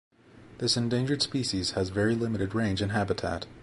This 0.57 0.77
endangered 0.77 1.21
species 1.21 1.73
has 1.73 1.89
very 1.89 2.15
limited 2.15 2.55
range 2.55 2.81
and 2.81 2.91
habitat. 2.91 3.45